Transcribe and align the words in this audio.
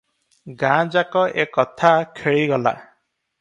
ଗାଁ 0.63 0.87
ଯାକ 0.95 1.21
ଏ 1.43 1.45
କଥା 1.59 1.93
ଖେଳିଗଲା। 2.21 2.75